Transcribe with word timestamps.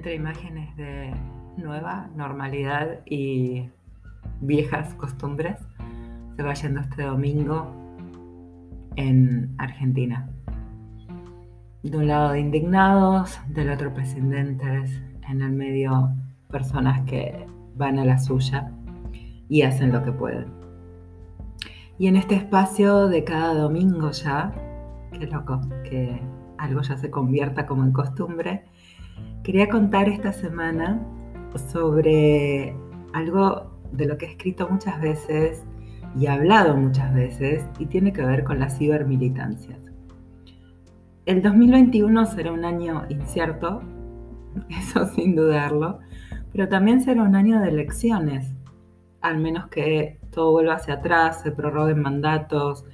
entre 0.00 0.14
imágenes 0.14 0.74
de 0.76 1.12
nueva 1.58 2.08
normalidad 2.16 3.00
y 3.04 3.68
viejas 4.40 4.94
costumbres, 4.94 5.58
se 6.34 6.42
va 6.42 6.54
yendo 6.54 6.80
este 6.80 7.02
domingo 7.02 7.70
en 8.96 9.54
Argentina. 9.58 10.30
De 11.82 11.98
un 11.98 12.06
lado 12.06 12.32
de 12.32 12.40
indignados, 12.40 13.38
del 13.48 13.68
otro 13.70 13.92
presidentes, 13.92 15.02
en 15.28 15.42
el 15.42 15.52
medio 15.52 16.14
personas 16.48 17.02
que 17.02 17.44
van 17.76 17.98
a 17.98 18.06
la 18.06 18.18
suya 18.18 18.72
y 19.50 19.60
hacen 19.60 19.92
lo 19.92 20.02
que 20.02 20.12
pueden. 20.12 20.46
Y 21.98 22.06
en 22.06 22.16
este 22.16 22.36
espacio 22.36 23.06
de 23.08 23.22
cada 23.22 23.52
domingo 23.52 24.12
ya, 24.12 24.50
qué 25.12 25.26
loco, 25.26 25.60
que 25.84 26.22
algo 26.56 26.80
ya 26.80 26.96
se 26.96 27.10
convierta 27.10 27.66
como 27.66 27.84
en 27.84 27.92
costumbre, 27.92 28.64
Quería 29.50 29.68
contar 29.68 30.08
esta 30.08 30.32
semana 30.32 31.04
sobre 31.72 32.72
algo 33.12 33.80
de 33.90 34.06
lo 34.06 34.16
que 34.16 34.26
he 34.26 34.28
escrito 34.28 34.68
muchas 34.70 35.00
veces 35.00 35.64
y 36.16 36.28
hablado 36.28 36.76
muchas 36.76 37.12
veces 37.12 37.66
y 37.80 37.86
tiene 37.86 38.12
que 38.12 38.22
ver 38.22 38.44
con 38.44 38.60
las 38.60 38.78
cibermilitancias. 38.78 39.80
El 41.26 41.42
2021 41.42 42.26
será 42.26 42.52
un 42.52 42.64
año 42.64 43.06
incierto, 43.08 43.82
eso 44.70 45.06
sin 45.06 45.34
dudarlo, 45.34 45.98
pero 46.52 46.68
también 46.68 47.00
será 47.00 47.24
un 47.24 47.34
año 47.34 47.58
de 47.58 47.70
elecciones, 47.70 48.54
al 49.20 49.38
menos 49.38 49.66
que 49.66 50.20
todo 50.30 50.52
vuelva 50.52 50.74
hacia 50.74 50.94
atrás, 50.94 51.42
se 51.42 51.50
prorroguen 51.50 52.00
mandatos 52.00 52.84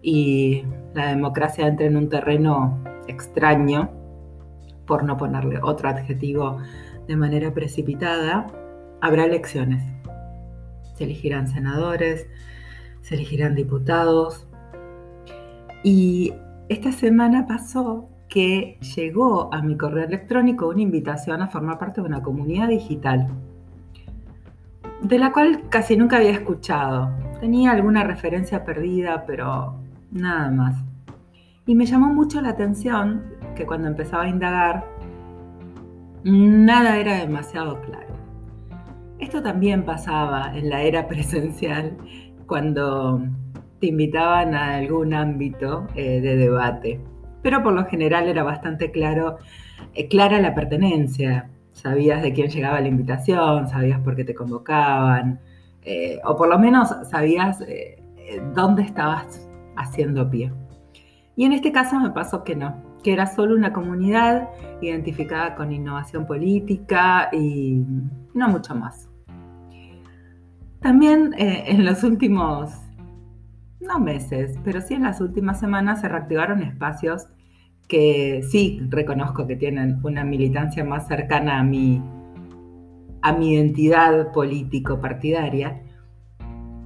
y 0.00 0.62
la 0.94 1.08
democracia 1.08 1.66
entre 1.66 1.84
en 1.84 1.98
un 1.98 2.08
terreno 2.08 2.82
extraño 3.08 3.97
por 4.88 5.04
no 5.04 5.16
ponerle 5.16 5.60
otro 5.62 5.90
adjetivo 5.90 6.58
de 7.06 7.16
manera 7.16 7.52
precipitada, 7.52 8.48
habrá 9.00 9.26
elecciones. 9.26 9.84
Se 10.96 11.04
elegirán 11.04 11.46
senadores, 11.46 12.26
se 13.02 13.14
elegirán 13.14 13.54
diputados. 13.54 14.48
Y 15.84 16.34
esta 16.68 16.90
semana 16.90 17.46
pasó 17.46 18.08
que 18.28 18.78
llegó 18.96 19.52
a 19.54 19.62
mi 19.62 19.76
correo 19.76 20.04
electrónico 20.04 20.68
una 20.68 20.82
invitación 20.82 21.40
a 21.40 21.48
formar 21.48 21.78
parte 21.78 22.00
de 22.00 22.08
una 22.08 22.22
comunidad 22.22 22.68
digital, 22.68 23.28
de 25.02 25.18
la 25.18 25.32
cual 25.32 25.68
casi 25.68 25.96
nunca 25.96 26.16
había 26.16 26.32
escuchado. 26.32 27.10
Tenía 27.40 27.70
alguna 27.70 28.04
referencia 28.04 28.64
perdida, 28.64 29.24
pero 29.26 29.76
nada 30.10 30.50
más. 30.50 30.76
Y 31.64 31.74
me 31.74 31.86
llamó 31.86 32.12
mucho 32.12 32.40
la 32.40 32.50
atención 32.50 33.37
que 33.58 33.66
cuando 33.66 33.88
empezaba 33.88 34.22
a 34.22 34.28
indagar, 34.28 34.86
nada 36.22 36.96
era 36.96 37.16
demasiado 37.16 37.80
claro. 37.82 38.14
Esto 39.18 39.42
también 39.42 39.84
pasaba 39.84 40.56
en 40.56 40.70
la 40.70 40.82
era 40.82 41.08
presencial 41.08 41.96
cuando 42.46 43.20
te 43.80 43.88
invitaban 43.88 44.54
a 44.54 44.76
algún 44.76 45.12
ámbito 45.12 45.88
eh, 45.96 46.20
de 46.20 46.36
debate, 46.36 47.00
pero 47.42 47.62
por 47.62 47.72
lo 47.72 47.84
general 47.86 48.28
era 48.28 48.44
bastante 48.44 48.92
claro, 48.92 49.38
eh, 49.94 50.06
clara 50.08 50.40
la 50.40 50.54
pertenencia. 50.54 51.50
Sabías 51.72 52.22
de 52.22 52.32
quién 52.32 52.48
llegaba 52.48 52.80
la 52.80 52.88
invitación, 52.88 53.68
sabías 53.68 54.00
por 54.00 54.14
qué 54.16 54.24
te 54.24 54.34
convocaban, 54.34 55.40
eh, 55.82 56.20
o 56.24 56.36
por 56.36 56.48
lo 56.48 56.58
menos 56.58 56.94
sabías 57.08 57.58
dónde 58.54 58.82
estabas 58.82 59.48
haciendo 59.76 60.28
pie. 60.28 60.52
Y 61.36 61.44
en 61.44 61.52
este 61.52 61.70
caso 61.70 61.98
me 62.00 62.10
pasó 62.10 62.42
que 62.42 62.56
no, 62.56 62.87
que 63.02 63.12
era 63.12 63.26
solo 63.26 63.54
una 63.54 63.72
comunidad 63.72 64.48
identificada 64.80 65.54
con 65.54 65.72
innovación 65.72 66.26
política 66.26 67.28
y 67.32 67.84
no 68.34 68.48
mucho 68.48 68.74
más. 68.74 69.08
También 70.80 71.34
eh, 71.36 71.64
en 71.66 71.84
los 71.84 72.04
últimos, 72.04 72.72
no 73.80 73.98
meses, 73.98 74.58
pero 74.64 74.80
sí 74.80 74.94
en 74.94 75.02
las 75.02 75.20
últimas 75.20 75.58
semanas 75.58 76.00
se 76.00 76.08
reactivaron 76.08 76.62
espacios 76.62 77.26
que 77.88 78.42
sí 78.48 78.80
reconozco 78.88 79.46
que 79.46 79.56
tienen 79.56 79.98
una 80.04 80.22
militancia 80.22 80.84
más 80.84 81.08
cercana 81.08 81.58
a 81.58 81.64
mi, 81.64 82.02
a 83.22 83.32
mi 83.32 83.54
identidad 83.54 84.30
político-partidaria, 84.32 85.82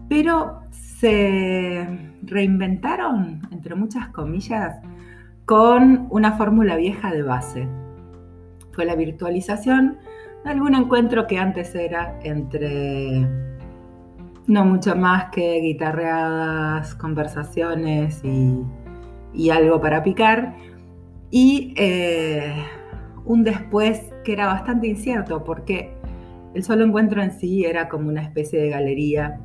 pero 0.09 0.61
se 0.73 1.87
reinventaron, 2.23 3.41
entre 3.51 3.75
muchas 3.75 4.09
comillas, 4.09 4.81
con 5.45 6.07
una 6.11 6.33
fórmula 6.33 6.77
vieja 6.77 7.11
de 7.13 7.23
base. 7.23 7.69
Fue 8.73 8.85
la 8.85 8.95
virtualización 8.95 9.99
de 10.45 10.51
algún 10.51 10.75
encuentro 10.75 11.27
que 11.27 11.39
antes 11.39 11.75
era 11.75 12.19
entre 12.23 13.27
no 14.47 14.65
mucho 14.65 14.97
más 14.97 15.27
que 15.31 15.61
guitarreadas, 15.61 16.95
conversaciones 16.95 18.23
y, 18.25 19.51
algo 19.51 19.81
para 19.81 20.03
picar. 20.03 20.57
Y 21.31 21.75
eh, 21.77 22.55
un 23.25 23.45
después 23.45 24.13
que 24.25 24.33
era 24.33 24.47
bastante 24.47 24.89
incierto 24.89 25.45
porque 25.45 25.95
el 26.55 26.63
solo 26.63 26.85
encuentro 26.85 27.23
en 27.23 27.33
sí 27.33 27.65
era 27.65 27.89
como 27.89 28.09
una 28.09 28.23
especie 28.23 28.61
de 28.61 28.69
galería 28.69 29.41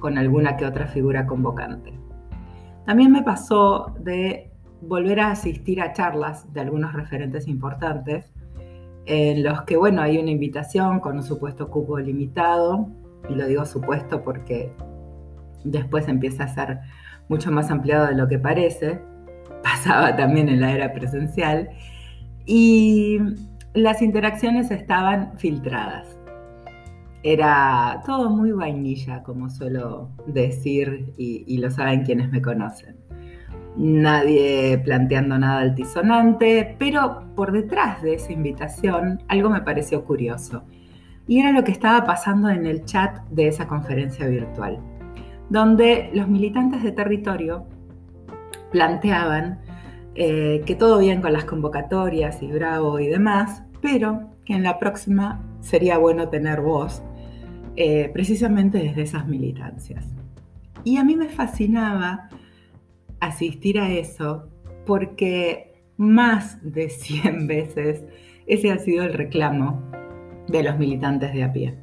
con 0.00 0.16
alguna 0.16 0.56
que 0.56 0.64
otra 0.64 0.86
figura 0.86 1.26
convocante. 1.26 1.92
También 2.86 3.12
me 3.12 3.22
pasó 3.22 3.94
de 3.98 4.50
volver 4.80 5.20
a 5.20 5.30
asistir 5.30 5.80
a 5.80 5.92
charlas 5.92 6.52
de 6.52 6.60
algunos 6.60 6.92
referentes 6.92 7.48
importantes, 7.48 8.32
en 9.06 9.44
los 9.44 9.62
que, 9.62 9.76
bueno, 9.76 10.02
hay 10.02 10.18
una 10.18 10.30
invitación 10.30 11.00
con 11.00 11.16
un 11.16 11.22
supuesto 11.22 11.68
cupo 11.68 11.98
limitado, 11.98 12.88
y 13.28 13.34
lo 13.34 13.46
digo 13.46 13.64
supuesto 13.64 14.22
porque 14.22 14.72
después 15.64 16.08
empieza 16.08 16.44
a 16.44 16.48
ser 16.48 16.78
mucho 17.28 17.50
más 17.50 17.70
ampliado 17.70 18.06
de 18.06 18.14
lo 18.14 18.28
que 18.28 18.38
parece, 18.38 19.00
pasaba 19.62 20.16
también 20.16 20.48
en 20.48 20.60
la 20.60 20.72
era 20.72 20.92
presencial, 20.92 21.68
y 22.44 23.18
las 23.74 24.02
interacciones 24.02 24.70
estaban 24.70 25.38
filtradas 25.38 26.16
era 27.26 28.02
todo 28.06 28.30
muy 28.30 28.52
vainilla, 28.52 29.24
como 29.24 29.50
suelo 29.50 30.10
decir, 30.28 31.12
y, 31.16 31.58
lo 31.58 31.72
saben 31.72 32.04
quienes 32.04 32.30
me 32.30 32.40
conocen. 32.40 32.94
Nadie 33.76 34.78
planteando 34.78 35.38
nada 35.38 35.60
altisonante, 35.60 36.76
pero 36.78 37.24
por 37.34 37.52
detrás 37.52 38.02
de 38.02 38.14
esa 38.14 38.32
invitación 38.32 39.22
algo 39.28 39.50
me 39.50 39.60
pareció 39.60 40.04
curioso. 40.04 40.64
Y 41.28 41.40
era 41.40 41.52
lo 41.52 41.62
que 41.62 41.72
estaba 41.72 42.04
pasando 42.04 42.48
en 42.48 42.66
el 42.66 42.84
chat 42.84 43.18
de 43.30 43.48
esa 43.48 43.66
conferencia 43.66 44.26
virtual, 44.28 44.78
donde 45.50 46.10
los 46.14 46.28
militantes 46.28 46.82
de 46.82 46.92
territorio 46.92 47.66
planteaban 48.70 49.60
eh, 50.14 50.62
que 50.64 50.74
todo 50.74 50.98
bien 50.98 51.20
con 51.20 51.34
las 51.34 51.44
convocatorias 51.44 52.42
y 52.42 52.50
bravo 52.50 52.98
y 52.98 53.08
demás, 53.08 53.62
pero 53.82 54.30
que 54.46 54.54
en 54.54 54.62
la 54.62 54.78
próxima 54.78 55.42
sería 55.60 55.98
bueno 55.98 56.30
tener 56.30 56.62
voz 56.62 57.02
eh, 57.76 58.10
precisamente 58.14 58.78
desde 58.78 59.02
esas 59.02 59.26
militancias. 59.26 60.06
Y 60.84 60.96
a 60.96 61.04
mí 61.04 61.16
me 61.16 61.28
fascinaba 61.28 62.30
asistir 63.20 63.78
a 63.78 63.90
eso 63.90 64.48
porque 64.84 65.74
más 65.96 66.58
de 66.62 66.88
100 66.88 67.46
veces 67.46 68.04
ese 68.46 68.70
ha 68.70 68.78
sido 68.78 69.04
el 69.04 69.12
reclamo 69.12 69.82
de 70.48 70.62
los 70.62 70.78
militantes 70.78 71.32
de 71.32 71.42
a 71.42 71.52
pie. 71.52 71.78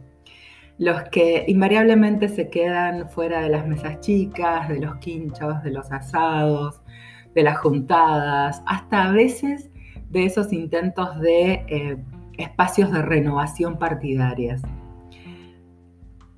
Los 0.78 1.04
que 1.04 1.46
invariablemente 1.48 2.30
se 2.30 2.50
quedan 2.50 3.10
fuera 3.10 3.42
de 3.42 3.50
las 3.50 3.68
mesas 3.68 4.00
chicas, 4.00 4.70
de 4.70 4.80
los 4.80 4.96
quinchos, 4.98 5.62
de 5.64 5.72
los 5.72 5.92
asados, 5.92 6.82
de 7.36 7.44
las 7.44 7.60
juntadas, 7.60 8.64
hasta 8.66 9.04
a 9.04 9.12
veces 9.12 9.70
de 10.10 10.26
esos 10.26 10.52
intentos 10.52 11.20
de 11.20 11.66
eh, 11.68 11.98
espacios 12.38 12.92
de 12.92 13.02
renovación 13.02 13.78
partidarias. 13.78 14.62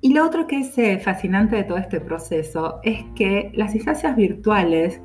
Y 0.06 0.12
lo 0.12 0.24
otro 0.24 0.46
que 0.46 0.60
es 0.60 0.78
eh, 0.78 1.00
fascinante 1.00 1.56
de 1.56 1.64
todo 1.64 1.78
este 1.78 2.00
proceso 2.00 2.78
es 2.84 3.04
que 3.16 3.50
las 3.54 3.74
instancias 3.74 4.14
virtuales 4.14 5.00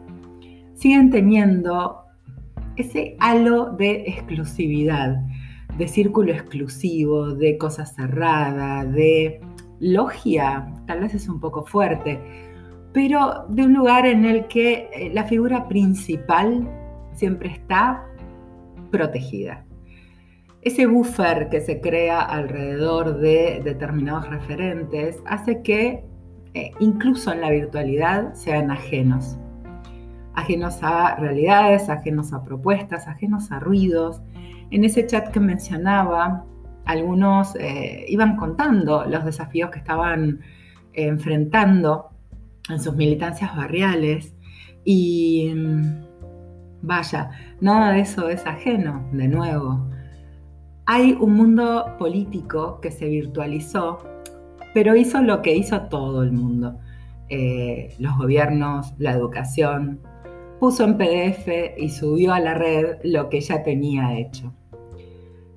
siguen 0.75 1.09
teniendo 1.09 2.03
ese 2.75 3.18
halo 3.19 3.71
de 3.71 4.03
exclusividad, 4.06 5.15
de 5.75 5.88
círculo 5.88 6.31
exclusivo, 6.31 7.33
de 7.33 7.57
cosa 7.57 7.83
cerrada, 7.83 8.86
de 8.86 9.42
logia, 9.80 10.71
tal 10.86 11.00
vez 11.00 11.15
es 11.15 11.27
un 11.27 11.39
poco 11.39 11.65
fuerte, 11.65 12.19
pero 12.94 13.48
de 13.50 13.63
un 13.63 13.74
lugar 13.74 14.06
en 14.06 14.24
el 14.24 14.45
que 14.50 14.88
eh, 14.94 15.09
la 15.12 15.24
figura 15.24 15.68
principal 15.68 16.69
siempre 17.15 17.50
está 17.50 18.06
protegida 18.92 19.65
ese 20.61 20.85
buffer 20.85 21.49
que 21.49 21.59
se 21.59 21.81
crea 21.81 22.21
alrededor 22.21 23.19
de 23.19 23.61
determinados 23.63 24.29
referentes 24.29 25.21
hace 25.25 25.61
que 25.63 26.03
eh, 26.53 26.71
incluso 26.79 27.31
en 27.31 27.41
la 27.41 27.49
virtualidad 27.49 28.33
sean 28.33 28.69
ajenos. 28.69 29.37
Ajenos 30.35 30.79
a 30.81 31.15
realidades, 31.15 31.89
ajenos 31.89 32.31
a 32.33 32.43
propuestas, 32.43 33.07
ajenos 33.07 33.51
a 33.51 33.59
ruidos. 33.59 34.21
En 34.69 34.83
ese 34.83 35.05
chat 35.07 35.29
que 35.29 35.39
mencionaba, 35.39 36.45
algunos 36.85 37.55
eh, 37.55 38.05
iban 38.07 38.37
contando 38.37 39.05
los 39.05 39.25
desafíos 39.25 39.71
que 39.71 39.79
estaban 39.79 40.41
enfrentando 40.93 42.09
en 42.69 42.79
sus 42.79 42.95
militancias 42.95 43.55
barriales 43.55 44.35
y 44.83 45.53
mm, 45.55 46.05
vaya, 46.81 47.31
nada 47.59 47.93
de 47.93 48.01
eso 48.01 48.29
es 48.29 48.45
ajeno, 48.45 49.07
de 49.11 49.27
nuevo. 49.27 49.89
Hay 50.93 51.15
un 51.17 51.35
mundo 51.35 51.85
político 51.97 52.81
que 52.81 52.91
se 52.91 53.07
virtualizó, 53.07 53.99
pero 54.73 54.93
hizo 54.93 55.21
lo 55.21 55.41
que 55.41 55.55
hizo 55.55 55.83
todo 55.83 56.21
el 56.21 56.33
mundo. 56.33 56.79
Eh, 57.29 57.95
los 57.97 58.17
gobiernos, 58.17 58.93
la 58.97 59.13
educación, 59.13 60.01
puso 60.59 60.83
en 60.83 60.97
PDF 60.97 61.47
y 61.77 61.88
subió 61.88 62.33
a 62.33 62.41
la 62.41 62.55
red 62.55 62.97
lo 63.05 63.29
que 63.29 63.39
ya 63.39 63.63
tenía 63.63 64.19
hecho. 64.19 64.53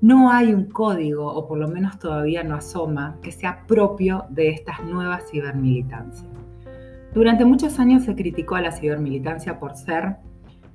No 0.01 0.31
hay 0.31 0.55
un 0.55 0.67
código, 0.67 1.27
o 1.27 1.49
por 1.49 1.59
lo 1.59 1.67
menos 1.67 1.99
todavía 1.99 2.45
no 2.45 2.55
asoma, 2.55 3.19
que 3.21 3.33
sea 3.33 3.67
propio 3.67 4.27
de 4.31 4.51
estas 4.51 4.85
nuevas 4.85 5.29
cibermilitancias. 5.33 6.31
Durante 7.13 7.45
muchos 7.45 7.81
años 7.81 8.05
se 8.05 8.15
criticó 8.15 8.55
a 8.55 8.61
la 8.61 8.71
cibermilitancia 8.71 9.59
por 9.59 9.75
ser 9.75 10.15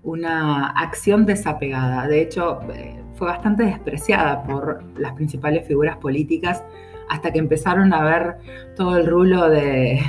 una 0.04 0.72
acción 0.72 1.26
desapegada. 1.26 2.08
De 2.08 2.22
hecho, 2.22 2.60
eh, 2.74 3.02
fue 3.20 3.28
bastante 3.28 3.64
despreciada 3.64 4.44
por 4.44 4.82
las 4.98 5.12
principales 5.14 5.68
figuras 5.68 5.98
políticas 5.98 6.64
hasta 7.10 7.34
que 7.34 7.40
empezaron 7.40 7.92
a 7.94 8.02
ver 8.02 8.38
todo 8.78 8.98
el 8.98 9.08
rulo 9.08 9.50
de, 9.50 10.00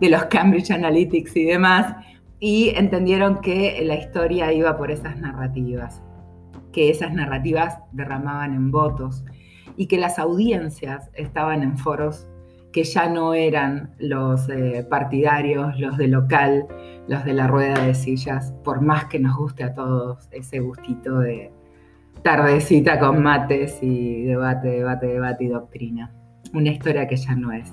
los 0.00 0.24
Cambridge 0.24 0.70
Analytics 0.70 1.36
y 1.36 1.44
demás 1.44 1.94
y 2.40 2.70
entendieron 2.70 3.42
que 3.42 3.82
la 3.84 3.96
historia 3.96 4.50
iba 4.50 4.78
por 4.78 4.90
esas 4.90 5.18
narrativas, 5.18 6.02
que 6.72 6.88
esas 6.88 7.12
narrativas 7.12 7.78
derramaban 7.92 8.54
en 8.54 8.70
votos 8.70 9.24
y 9.76 9.86
que 9.86 9.98
las 9.98 10.18
audiencias 10.18 11.10
estaban 11.12 11.62
en 11.62 11.76
foros 11.76 12.26
que 12.72 12.84
ya 12.84 13.10
no 13.10 13.34
eran 13.34 13.94
los 13.98 14.48
eh, 14.48 14.86
partidarios, 14.88 15.78
los 15.78 15.98
de 15.98 16.08
local, 16.08 16.66
los 17.08 17.26
de 17.26 17.34
la 17.34 17.46
rueda 17.46 17.84
de 17.84 17.94
sillas, 17.94 18.54
por 18.64 18.80
más 18.80 19.04
que 19.04 19.18
nos 19.18 19.36
guste 19.36 19.64
a 19.64 19.74
todos 19.74 20.30
ese 20.32 20.60
gustito 20.60 21.18
de 21.18 21.52
tardecita 22.22 22.98
con 22.98 23.22
mates 23.22 23.78
y 23.82 24.22
debate, 24.22 24.68
debate, 24.68 25.06
debate 25.06 25.44
y 25.44 25.48
doctrina. 25.48 26.12
Una 26.54 26.70
historia 26.70 27.06
que 27.08 27.16
ya 27.16 27.34
no 27.34 27.52
es. 27.52 27.72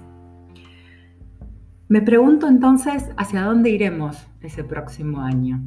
Me 1.88 2.02
pregunto 2.02 2.48
entonces 2.48 3.10
hacia 3.18 3.42
dónde 3.42 3.70
iremos 3.70 4.28
ese 4.42 4.64
próximo 4.64 5.22
año. 5.22 5.62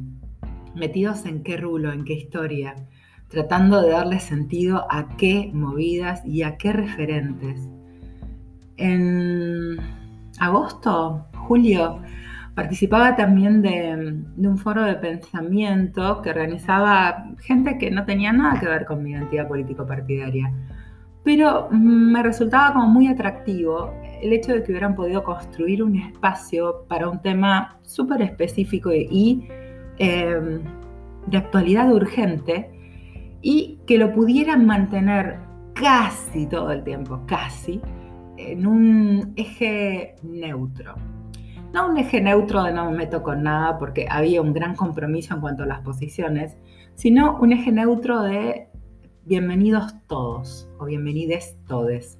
Metidos 0.75 1.25
en 1.25 1.43
qué 1.43 1.57
rulo, 1.57 1.91
en 1.91 2.03
qué 2.05 2.13
historia, 2.13 2.75
tratando 3.27 3.81
de 3.81 3.89
darle 3.91 4.19
sentido 4.19 4.85
a 4.89 5.15
qué 5.17 5.51
movidas 5.53 6.25
y 6.25 6.43
a 6.43 6.57
qué 6.57 6.73
referentes 6.73 7.69
en 8.77 9.77
agosto, 10.39 11.25
julio, 11.47 12.01
participaba 12.55 13.15
también 13.15 13.61
de, 13.61 14.47
un 14.47 14.57
foro 14.57 14.83
de 14.83 14.95
pensamiento 14.95 16.21
que 16.21 16.29
organizaba 16.29 17.31
gente 17.39 17.77
que 17.77 17.89
no 17.89 18.05
tenía 18.05 18.31
nada 18.31 18.59
que 18.59 18.67
ver 18.67 18.85
con 18.85 19.03
mi 19.03 19.11
identidad 19.11 19.47
político-partidaria. 19.47 20.51
Pero 21.23 21.69
me 21.71 22.21
resultaba 22.21 22.73
como 22.73 22.87
muy 22.87 23.07
atractivo 23.07 23.93
el 24.21 24.33
hecho 24.33 24.53
de 24.53 24.63
que 24.63 24.71
hubieran 24.71 24.95
podido 24.95 25.23
construir 25.23 25.81
un 25.81 25.95
espacio 25.95 26.85
para 26.87 27.09
un 27.09 27.21
tema 27.21 27.79
súper 27.81 28.21
específico 28.21 28.91
y 28.93 29.47
em, 29.97 30.61
de 31.27 31.37
actualidad 31.37 31.91
urgente 31.91 32.69
y 33.41 33.79
que 33.87 33.97
lo 33.97 34.13
pudieran 34.13 34.65
mantener 34.65 35.39
casi 35.73 36.45
todo 36.47 36.71
el 36.71 36.83
tiempo, 36.83 37.21
casi, 37.25 37.81
en 38.37 38.67
un 38.67 39.33
eje 39.35 40.15
neutro. 40.23 40.95
No 41.73 41.87
un 41.87 41.97
eje 41.97 42.21
neutro 42.21 42.61
de 42.61 42.71
no 42.71 42.91
me 42.91 42.97
meto 42.97 43.23
con 43.23 43.41
nada 43.41 43.79
porque 43.79 44.05
había 44.07 44.43
un 44.43 44.53
gran 44.53 44.75
compromiso 44.75 45.33
en 45.33 45.41
cuanto 45.41 45.63
a 45.63 45.65
las 45.65 45.81
posiciones, 45.81 46.55
sino 46.93 47.39
un 47.39 47.51
eje 47.51 47.71
neutro 47.71 48.21
de 48.21 48.69
bienvenidos 49.25 49.95
todos 50.05 50.69
o 50.77 50.85
bienvenides 50.85 51.57
todes. 51.67 52.19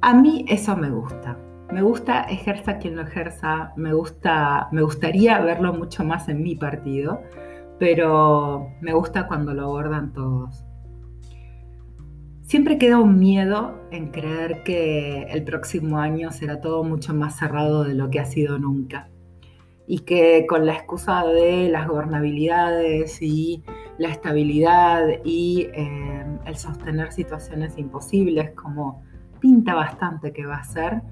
A 0.00 0.14
mí 0.14 0.46
eso 0.48 0.74
me 0.78 0.88
gusta. 0.88 1.36
Me 1.70 1.82
gusta 1.82 2.22
ejerza 2.22 2.78
quien 2.78 2.96
lo 2.96 3.02
ejerza, 3.02 3.74
me 3.76 3.92
gusta, 3.92 4.68
me 4.72 4.80
gustaría 4.80 5.38
verlo 5.40 5.74
mucho 5.74 6.04
más 6.04 6.30
en 6.30 6.42
mi 6.42 6.54
partido, 6.54 7.20
pero 7.78 8.70
me 8.80 8.94
gusta 8.94 9.26
cuando 9.26 9.52
lo 9.52 9.64
abordan 9.64 10.14
todos. 10.14 10.64
Siempre 12.54 12.78
queda 12.78 13.00
un 13.00 13.18
miedo 13.18 13.80
en 13.90 14.12
creer 14.12 14.62
que 14.62 15.24
el 15.24 15.42
próximo 15.42 15.98
año 15.98 16.30
será 16.30 16.60
todo 16.60 16.84
mucho 16.84 17.12
más 17.12 17.36
cerrado 17.36 17.82
de 17.82 17.94
lo 17.94 18.10
que 18.10 18.20
ha 18.20 18.26
sido 18.26 18.60
nunca. 18.60 19.08
Y 19.88 19.98
que 20.04 20.46
con 20.48 20.64
la 20.64 20.74
excusa 20.74 21.26
de 21.26 21.68
las 21.68 21.88
gobernabilidades 21.88 23.20
y 23.20 23.64
la 23.98 24.10
estabilidad 24.10 25.04
y 25.24 25.66
eh, 25.74 26.24
el 26.44 26.56
sostener 26.56 27.10
situaciones 27.10 27.76
imposibles, 27.76 28.52
como 28.52 29.02
pinta 29.40 29.74
bastante 29.74 30.32
que 30.32 30.46
va 30.46 30.58
a 30.58 30.64
ser, 30.64 31.02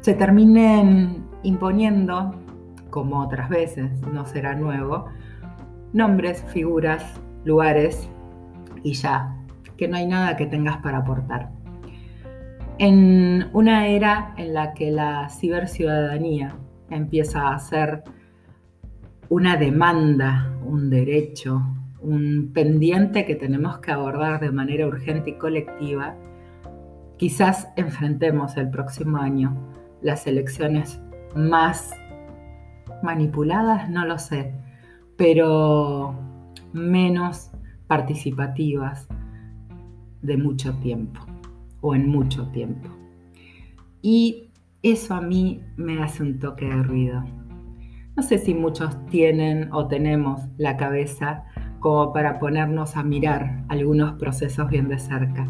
se 0.00 0.14
terminen 0.14 1.24
imponiendo, 1.44 2.34
como 2.90 3.20
otras 3.20 3.48
veces, 3.48 3.92
no 4.12 4.26
será 4.26 4.56
nuevo, 4.56 5.04
nombres, 5.92 6.44
figuras, 6.52 7.20
lugares 7.44 8.08
y 8.82 8.94
ya 8.94 9.38
que 9.82 9.88
no 9.88 9.96
hay 9.96 10.06
nada 10.06 10.36
que 10.36 10.46
tengas 10.46 10.76
para 10.76 10.98
aportar. 10.98 11.50
En 12.78 13.48
una 13.52 13.88
era 13.88 14.32
en 14.36 14.54
la 14.54 14.74
que 14.74 14.92
la 14.92 15.28
ciberciudadanía 15.28 16.54
empieza 16.88 17.48
a 17.48 17.58
ser 17.58 18.04
una 19.28 19.56
demanda, 19.56 20.54
un 20.64 20.88
derecho, 20.88 21.60
un 22.00 22.52
pendiente 22.54 23.24
que 23.24 23.34
tenemos 23.34 23.80
que 23.80 23.90
abordar 23.90 24.38
de 24.38 24.52
manera 24.52 24.86
urgente 24.86 25.30
y 25.30 25.34
colectiva, 25.34 26.14
quizás 27.16 27.66
enfrentemos 27.74 28.56
el 28.56 28.70
próximo 28.70 29.16
año 29.16 29.56
las 30.00 30.28
elecciones 30.28 31.00
más 31.34 31.90
manipuladas, 33.02 33.90
no 33.90 34.06
lo 34.06 34.20
sé, 34.20 34.54
pero 35.16 36.14
menos 36.72 37.50
participativas, 37.88 39.08
de 40.22 40.36
mucho 40.36 40.72
tiempo 40.74 41.20
o 41.80 41.94
en 41.94 42.08
mucho 42.08 42.46
tiempo. 42.48 42.88
Y 44.00 44.48
eso 44.82 45.14
a 45.14 45.20
mí 45.20 45.62
me 45.76 46.02
hace 46.02 46.22
un 46.22 46.38
toque 46.38 46.66
de 46.66 46.82
ruido. 46.82 47.24
No 48.16 48.22
sé 48.22 48.38
si 48.38 48.54
muchos 48.54 49.04
tienen 49.06 49.72
o 49.72 49.86
tenemos 49.88 50.40
la 50.58 50.76
cabeza 50.76 51.44
como 51.80 52.12
para 52.12 52.38
ponernos 52.38 52.96
a 52.96 53.02
mirar 53.02 53.64
algunos 53.68 54.18
procesos 54.18 54.68
bien 54.68 54.88
de 54.88 54.98
cerca, 54.98 55.48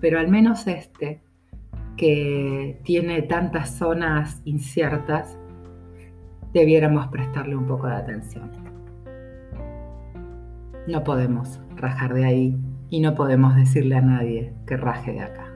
pero 0.00 0.18
al 0.18 0.28
menos 0.28 0.66
este, 0.66 1.20
que 1.96 2.80
tiene 2.84 3.22
tantas 3.22 3.70
zonas 3.70 4.40
inciertas, 4.44 5.38
debiéramos 6.52 7.08
prestarle 7.08 7.56
un 7.56 7.66
poco 7.66 7.86
de 7.86 7.96
atención. 7.96 8.50
No 10.86 11.02
podemos 11.02 11.60
rajar 11.76 12.14
de 12.14 12.24
ahí 12.24 12.58
y 12.90 13.00
no 13.00 13.14
podemos 13.14 13.56
decirle 13.56 13.96
a 13.96 14.00
nadie 14.00 14.54
que 14.66 14.76
raje 14.76 15.12
de 15.12 15.20
acá. 15.20 15.55